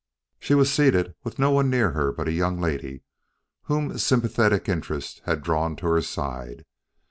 [0.39, 3.03] She was seated with no one near her but a young lady
[3.65, 6.65] whom sympathetic interest had drawn to her side.